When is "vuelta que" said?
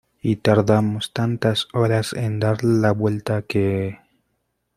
2.91-3.99